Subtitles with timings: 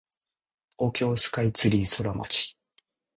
[0.79, 2.57] 東京スカイツリーソラマチ